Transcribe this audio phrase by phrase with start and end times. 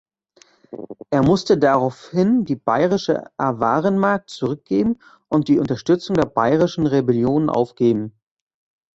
[1.11, 8.11] Er musste daraufhin die bayrische Awarenmark zurückgeben und die Unterstützung der bayrischen Rebellionen aufgeben.